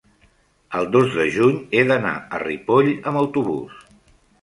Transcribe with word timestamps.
el 0.79 0.87
dos 0.95 1.11
de 1.19 1.27
juny 1.35 1.61
he 1.81 1.85
d'anar 1.93 2.17
a 2.39 2.43
Ripoll 2.47 2.93
amb 2.97 3.25
autobús. 3.25 3.83